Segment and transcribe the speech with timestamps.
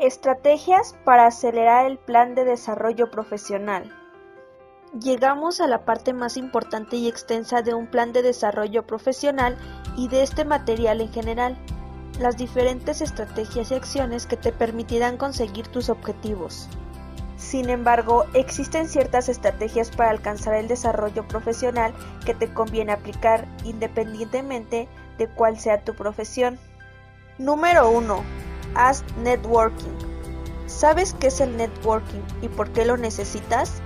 [0.00, 3.94] Estrategias para acelerar el plan de desarrollo profesional.
[4.98, 9.58] Llegamos a la parte más importante y extensa de un plan de desarrollo profesional
[9.98, 11.58] y de este material en general,
[12.18, 16.70] las diferentes estrategias y acciones que te permitirán conseguir tus objetivos.
[17.36, 21.92] Sin embargo, existen ciertas estrategias para alcanzar el desarrollo profesional
[22.24, 24.88] que te conviene aplicar independientemente
[25.18, 26.58] de cuál sea tu profesión.
[27.36, 28.39] Número 1
[28.74, 29.96] Haz networking.
[30.66, 33.82] ¿Sabes qué es el networking y por qué lo necesitas?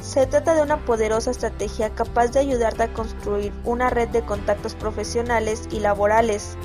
[0.00, 4.74] Se trata de una poderosa estrategia capaz de ayudarte a construir una red de contactos
[4.74, 6.56] profesionales y laborales.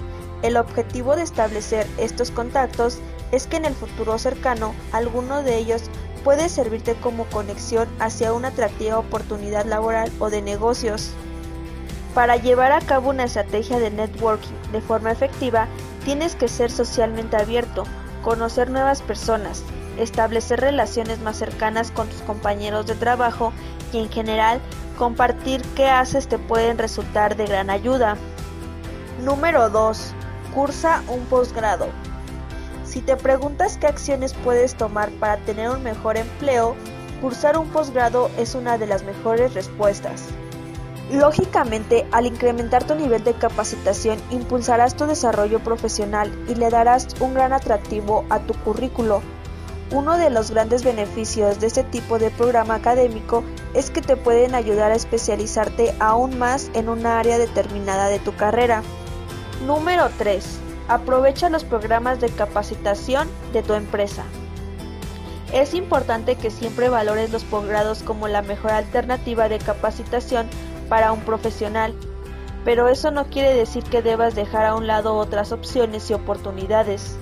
[0.42, 3.00] El objetivo de establecer estos contactos
[3.32, 5.84] es que en el futuro cercano alguno de ellos
[6.24, 11.12] puede servirte como conexión hacia una atractiva oportunidad laboral o de negocios.
[12.16, 15.68] Para llevar a cabo una estrategia de networking de forma efectiva,
[16.04, 17.84] Tienes que ser socialmente abierto,
[18.24, 19.64] conocer nuevas personas,
[19.98, 23.52] establecer relaciones más cercanas con tus compañeros de trabajo
[23.92, 24.60] y en general
[24.98, 28.18] compartir qué haces te pueden resultar de gran ayuda.
[29.24, 30.14] Número 2.
[30.54, 31.88] Cursa un posgrado.
[32.86, 36.76] Si te preguntas qué acciones puedes tomar para tener un mejor empleo,
[37.22, 40.24] cursar un posgrado es una de las mejores respuestas.
[41.12, 47.34] Lógicamente, al incrementar tu nivel de capacitación, impulsarás tu desarrollo profesional y le darás un
[47.34, 49.22] gran atractivo a tu currículo.
[49.92, 53.44] Uno de los grandes beneficios de este tipo de programa académico
[53.74, 58.36] es que te pueden ayudar a especializarte aún más en una área determinada de tu
[58.36, 58.84] carrera.
[59.66, 60.46] Número 3.
[60.90, 64.24] Aprovecha los programas de capacitación de tu empresa.
[65.54, 70.48] Es importante que siempre valores los posgrados como la mejor alternativa de capacitación
[70.90, 71.94] para un profesional,
[72.66, 77.16] pero eso no quiere decir que debas dejar a un lado otras opciones y oportunidades.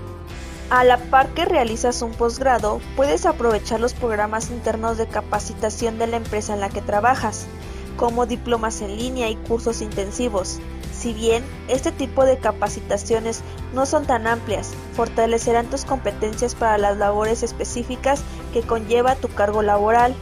[0.69, 6.07] A la par que realizas un posgrado, puedes aprovechar los programas internos de capacitación de
[6.07, 7.47] la empresa en la que trabajas,
[7.95, 10.59] como diplomas en línea y cursos intensivos.
[10.91, 13.43] Si bien este tipo de capacitaciones
[13.73, 18.21] no son tan amplias, fortalecerán tus competencias para las labores específicas
[18.51, 20.15] que conlleva tu cargo laboral.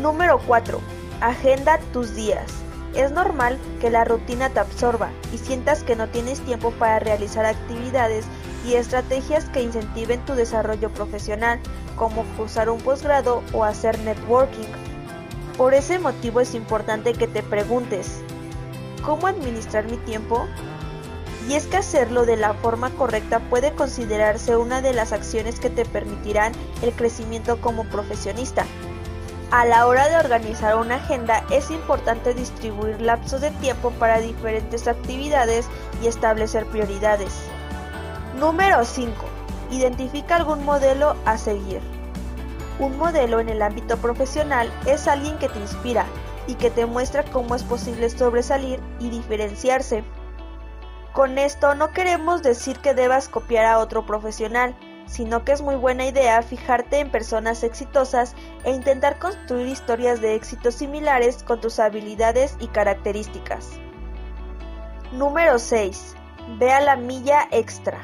[0.00, 0.80] Número 4.
[1.20, 2.50] Agenda tus días.
[2.94, 7.44] Es normal que la rutina te absorba y sientas que no tienes tiempo para realizar
[7.44, 8.24] actividades
[8.66, 11.60] y estrategias que incentiven tu desarrollo profesional,
[11.96, 14.68] como cursar un posgrado o hacer networking.
[15.58, 18.22] Por ese motivo es importante que te preguntes,
[19.04, 20.46] ¿cómo administrar mi tiempo?
[21.50, 25.68] Y es que hacerlo de la forma correcta puede considerarse una de las acciones que
[25.68, 28.64] te permitirán el crecimiento como profesionista.
[29.52, 34.86] A la hora de organizar una agenda es importante distribuir lapsos de tiempo para diferentes
[34.86, 35.66] actividades
[36.00, 37.34] y establecer prioridades.
[38.38, 39.12] Número 5.
[39.72, 41.80] Identifica algún modelo a seguir.
[42.78, 46.06] Un modelo en el ámbito profesional es alguien que te inspira
[46.46, 50.04] y que te muestra cómo es posible sobresalir y diferenciarse.
[51.12, 54.76] Con esto no queremos decir que debas copiar a otro profesional,
[55.10, 60.36] sino que es muy buena idea fijarte en personas exitosas e intentar construir historias de
[60.36, 63.70] éxito similares con tus habilidades y características.
[65.10, 66.14] Número 6.
[66.60, 67.98] Ve a la milla extra.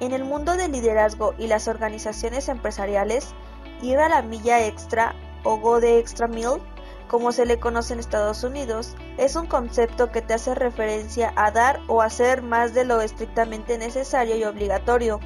[0.00, 3.34] En el mundo del liderazgo y las organizaciones empresariales,
[3.82, 6.62] ir a la milla extra o go de extra mil,
[7.08, 11.50] como se le conoce en Estados Unidos, es un concepto que te hace referencia a
[11.50, 15.20] dar o hacer más de lo estrictamente necesario y obligatorio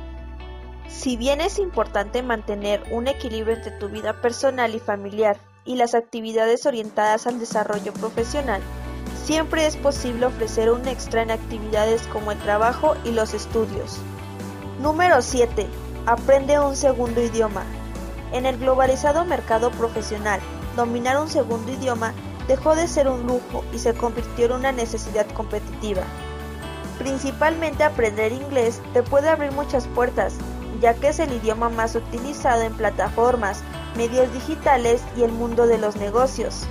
[0.91, 5.95] si bien es importante mantener un equilibrio entre tu vida personal y familiar y las
[5.95, 8.61] actividades orientadas al desarrollo profesional,
[9.23, 13.99] siempre es posible ofrecer un extra en actividades como el trabajo y los estudios.
[14.81, 15.69] Número 7.
[16.07, 17.65] Aprende un segundo idioma.
[18.33, 20.41] En el globalizado mercado profesional,
[20.77, 22.15] dominar un segundo idioma
[22.49, 26.03] dejó de ser un lujo y se convirtió en una necesidad competitiva.
[26.99, 30.35] Principalmente aprender inglés te puede abrir muchas puertas,
[30.81, 33.63] ya que es el idioma más utilizado en plataformas,
[33.97, 36.67] medios digitales y el mundo de los negocios.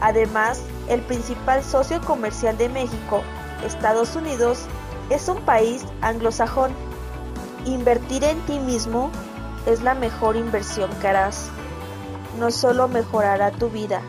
[0.00, 3.22] Además, el principal socio comercial de México,
[3.64, 4.66] Estados Unidos,
[5.10, 6.72] es un país anglosajón.
[7.64, 9.10] Invertir en ti mismo
[9.66, 11.48] es la mejor inversión que harás.
[12.38, 14.02] No solo mejorará tu vida,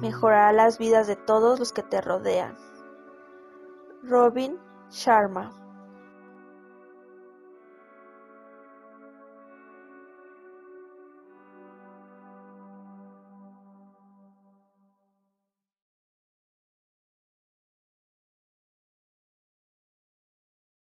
[0.00, 2.56] mejorará las vidas de todos los que te rodean.
[4.02, 4.58] Robin
[4.90, 5.67] Sharma